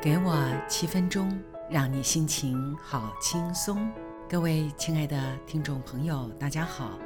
[0.00, 0.32] 给我
[0.68, 1.28] 七分钟，
[1.68, 3.90] 让你心情好轻松。
[4.28, 6.96] 各位亲爱的听众朋友，大家好，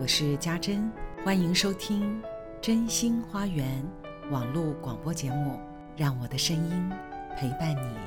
[0.00, 0.90] 我是家珍，
[1.22, 2.22] 欢迎收听
[2.58, 3.84] 《真心花园》
[4.30, 5.60] 网络广播节目，
[5.94, 6.90] 让我的声音
[7.36, 7.98] 陪伴你。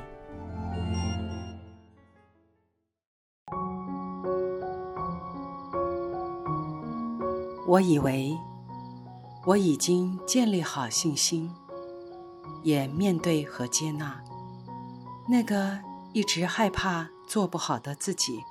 [7.68, 8.36] 我以为
[9.46, 11.48] 我已经建立好信心，
[12.64, 14.20] 也面对和接纳。
[15.28, 15.78] 那个
[16.12, 18.42] 一直害怕做不好的自己，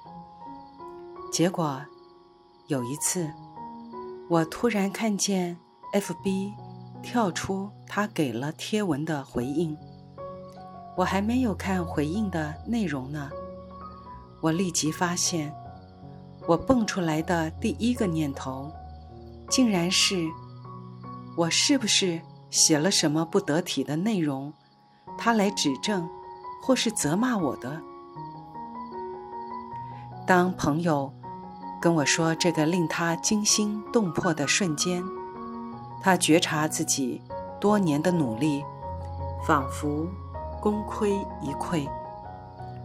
[1.32, 1.82] 结果
[2.68, 3.30] 有一次，
[4.30, 5.58] 我突然看见
[5.94, 6.54] FB
[7.04, 9.78] 跳出他给了贴文的回应，
[10.96, 13.30] 我还没有看回应的内容呢，
[14.40, 15.54] 我立即发现，
[16.48, 18.72] 我蹦出来的第一个念头，
[19.50, 20.26] 竟然是：
[21.36, 24.54] 我是不是写了什么不得体的内容？
[25.18, 26.10] 他来指正。
[26.62, 27.82] 或是责骂我的。
[30.28, 31.12] 当朋友
[31.82, 35.04] 跟我说这个令他惊心动魄的瞬间，
[36.02, 37.22] 他觉察自己
[37.60, 38.64] 多年的努力
[39.46, 40.08] 仿佛
[40.62, 41.90] 功亏一篑，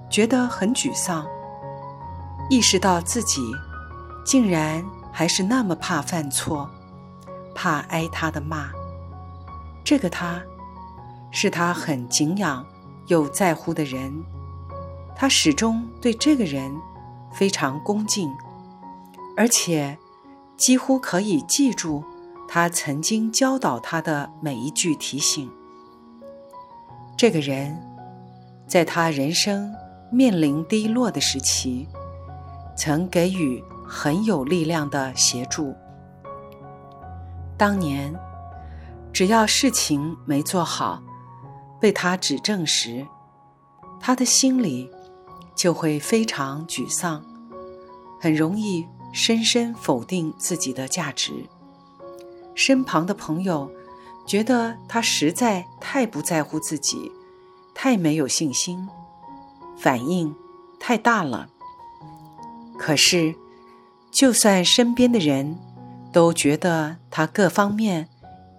[0.08, 1.26] 觉得很沮丧，
[2.48, 3.42] 意识到自己
[4.24, 6.68] 竟然还是那么怕犯错，
[7.54, 8.70] 怕挨他的骂。
[9.84, 10.40] 这个他，
[11.30, 12.66] 是他很敬仰。
[13.08, 14.12] 有在乎的人，
[15.14, 16.74] 他始终对这个人
[17.32, 18.30] 非常恭敬，
[19.36, 19.96] 而且
[20.56, 22.02] 几乎可以记住
[22.48, 25.50] 他曾经教导他的每一句提醒。
[27.16, 27.78] 这个人
[28.66, 29.72] 在他人生
[30.10, 31.86] 面临低落的时期，
[32.76, 35.74] 曾给予很有力量的协助。
[37.56, 38.14] 当年，
[39.12, 41.02] 只要事情没做好。
[41.80, 43.06] 被他指正时，
[44.00, 44.90] 他的心里
[45.54, 47.24] 就会非常沮丧，
[48.20, 51.32] 很容易深深否定自己的价值。
[52.54, 53.70] 身旁的朋友
[54.26, 57.12] 觉得他实在太不在乎自己，
[57.74, 58.88] 太没有信心，
[59.76, 60.34] 反应
[60.80, 61.48] 太大了。
[62.78, 63.34] 可是，
[64.10, 65.58] 就算身边的人
[66.12, 68.08] 都觉得他各方面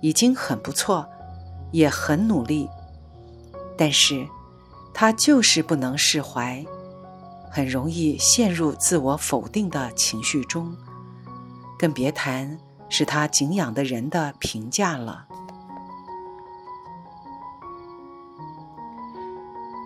[0.02, 1.08] 已经很不错，
[1.72, 2.70] 也很努力。
[3.78, 4.28] 但是，
[4.94, 6.66] 他就是不能释怀，
[7.52, 10.76] 很容易陷入自我否定的情绪中，
[11.78, 15.28] 更别谈是他敬仰的人的评价了。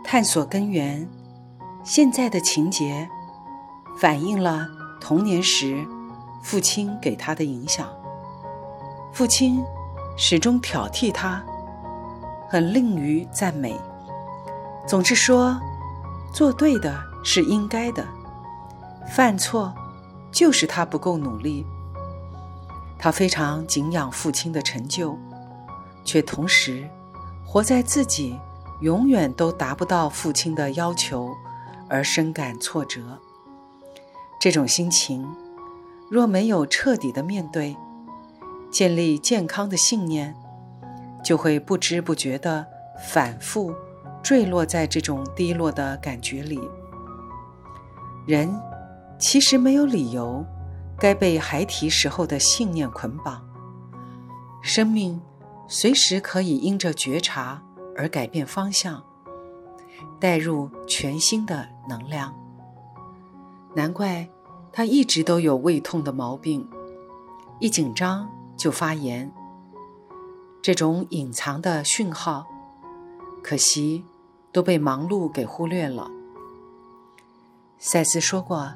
[0.04, 1.08] 探索根源，
[1.84, 3.10] 现在的情节
[3.98, 4.68] 反映了
[5.00, 5.86] 童年时
[6.42, 7.90] 父亲给他的影响。
[9.14, 9.62] 父亲
[10.18, 11.44] 始终挑剔他。
[12.52, 13.80] 很吝于赞美，
[14.86, 15.58] 总是说
[16.34, 18.06] 做对的是应该的，
[19.08, 19.74] 犯错
[20.34, 21.66] 就是他不够努力。
[23.00, 25.18] 他非常敬仰父亲的成就，
[26.04, 26.90] 却同时
[27.46, 28.38] 活在自己
[28.82, 31.30] 永远都达不到父亲的要求
[31.88, 33.18] 而深感挫折。
[34.42, 35.26] 这种心情
[36.10, 37.78] 若没有彻底的面对，
[38.70, 40.36] 建立健康的信念。
[41.24, 42.66] 就会不知不觉地
[43.10, 43.74] 反复
[44.24, 46.60] 坠落在这种低落的感觉里。
[48.28, 48.54] 人
[49.18, 50.46] 其实没有理由
[50.98, 53.42] 该被孩提时候的信念捆绑。
[54.62, 55.20] 生命
[55.68, 57.62] 随时可以因着觉察
[57.98, 59.04] 而改变方向，
[60.20, 62.34] 带入全新的能量。
[63.74, 64.28] 难怪
[64.72, 66.70] 他一直都有胃痛的毛病，
[67.60, 69.32] 一紧张就发炎。
[70.62, 72.46] 这种隐藏的讯号，
[73.44, 74.06] 可惜
[74.52, 76.08] 都被忙碌给忽略了。
[77.80, 78.72] 赛斯说过，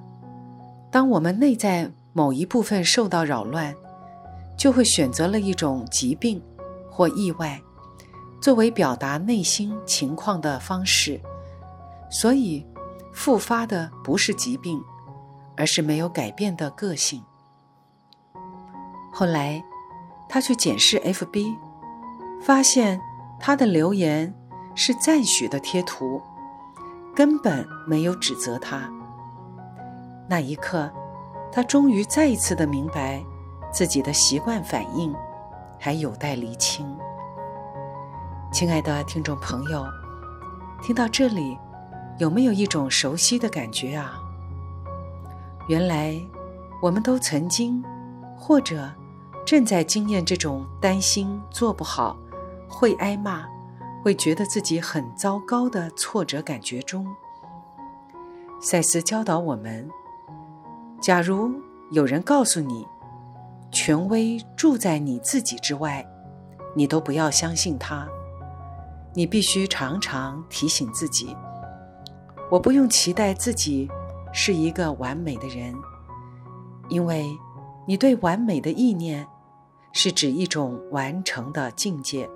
[0.91, 3.75] 当我们内在某一部分受到扰乱，
[4.57, 6.41] 就会选择了一种疾病
[6.89, 7.61] 或意外，
[8.41, 11.21] 作为表达内心情况的方式。
[12.09, 12.65] 所以，
[13.13, 14.81] 复发的不是疾病，
[15.55, 17.23] 而是没有改变的个性。
[19.13, 19.63] 后来，
[20.27, 21.55] 他去检视 FB。
[22.41, 22.99] 发现
[23.39, 24.33] 他的留言
[24.75, 26.21] 是赞许的贴图，
[27.15, 28.89] 根本没有指责他。
[30.27, 30.91] 那一刻，
[31.51, 33.23] 他终于再一次的明白，
[33.71, 35.13] 自己的习惯反应
[35.79, 36.85] 还有待厘清。
[38.51, 39.85] 亲爱的听众朋友，
[40.81, 41.57] 听到这里，
[42.17, 44.19] 有没有一种熟悉的感觉啊？
[45.67, 46.15] 原来，
[46.81, 47.83] 我们都曾经，
[48.37, 48.89] 或者
[49.45, 52.15] 正在经验这种担心做不好。
[52.67, 53.45] 会挨骂，
[54.03, 57.07] 会觉得自己很糟糕的挫折感觉中。
[58.61, 59.89] 赛斯教导我们：
[61.01, 61.51] 假如
[61.91, 62.87] 有人告诉你，
[63.71, 66.05] 权威住在你自己之外，
[66.75, 68.07] 你都不要相信他。
[69.13, 71.35] 你必须常常提醒自己：
[72.49, 73.89] 我不用期待自己
[74.33, 75.73] 是一个完美的人，
[76.89, 77.29] 因为
[77.87, 79.25] 你对完美的意念
[79.93, 82.29] 是指一种完成的境界。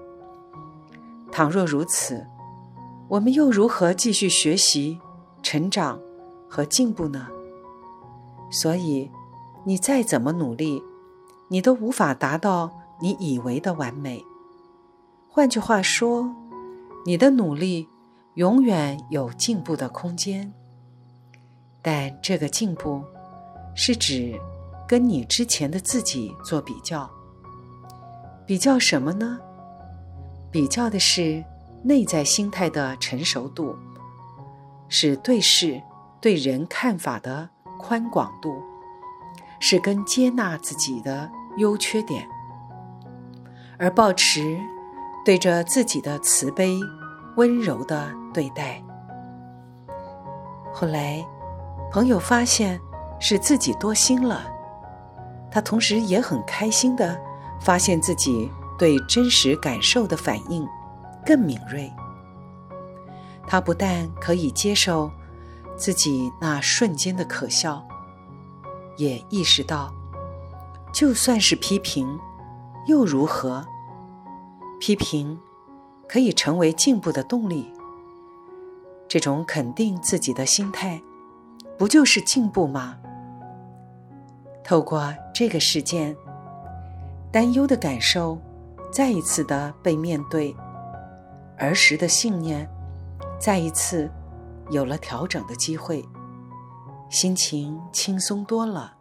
[1.40, 2.28] 倘若如此，
[3.08, 5.00] 我们又如何继续学习、
[5.42, 5.98] 成长
[6.50, 7.30] 和进步呢？
[8.52, 9.10] 所以，
[9.64, 10.84] 你再怎么努力，
[11.48, 12.70] 你都无法达到
[13.00, 14.22] 你以为的完美。
[15.30, 16.30] 换句话说，
[17.06, 17.88] 你的努力
[18.34, 20.52] 永远有进步的空间。
[21.82, 23.02] 但这个进步，
[23.74, 24.38] 是指
[24.86, 27.10] 跟你之前的自己做比较。
[28.46, 29.40] 比较什么呢？
[30.52, 31.44] 比较的是
[31.84, 33.76] 内在心态的成熟度，
[34.88, 35.82] 是对事
[36.20, 38.62] 对人看法的宽广度，
[39.60, 42.28] 是跟接纳自己的优缺点，
[43.78, 44.60] 而保持
[45.24, 46.80] 对着自己的慈悲、
[47.38, 48.84] 温柔的对待。
[50.74, 51.24] 后来，
[51.92, 52.80] 朋友发现
[53.20, 54.52] 是自己多心了，
[55.52, 57.20] 他同时也很开心的
[57.60, 58.52] 发现自己。
[58.80, 60.66] 对真实感受的反应
[61.26, 61.92] 更敏锐。
[63.46, 65.12] 他不但可以接受
[65.76, 67.86] 自己那瞬间的可笑，
[68.96, 69.94] 也意识到，
[70.94, 72.18] 就算是批评，
[72.88, 73.66] 又如何？
[74.80, 75.38] 批评
[76.08, 77.72] 可以成为进步的动力。
[79.08, 81.02] 这种肯定自己的心态，
[81.78, 82.98] 不就是进步吗？
[84.64, 86.16] 透过这个事件，
[87.32, 88.40] 担忧的感受。
[88.92, 90.56] 再一次的被面对，
[91.58, 92.70] 儿时的信念
[93.40, 94.10] 再一次
[94.72, 96.04] 有了调整的机会，
[97.10, 98.96] 心情轻松多了。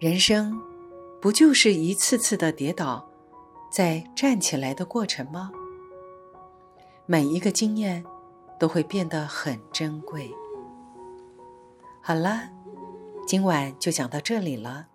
[0.00, 0.60] 人生
[1.20, 3.08] 不就是一次次的跌倒，
[3.70, 5.50] 再站起来的过程吗？
[7.06, 8.04] 每一个经验
[8.58, 10.30] 都会变得很珍贵。
[12.02, 12.50] 好了，
[13.26, 14.88] 今晚就讲到这里了。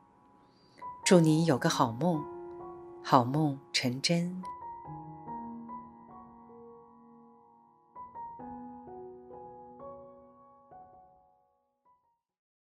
[1.04, 2.33] 祝你有个好梦。
[3.06, 4.42] 好梦成真。